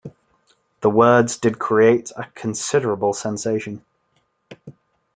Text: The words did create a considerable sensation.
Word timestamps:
The 0.79 0.89
words 0.89 1.37
did 1.37 1.59
create 1.59 2.09
a 2.17 2.25
considerable 2.33 3.13
sensation. 3.13 3.85